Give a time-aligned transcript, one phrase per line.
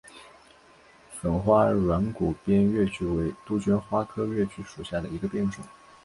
[1.13, 5.63] 粉花软骨边越桔为杜鹃花科越桔属下的一个变种。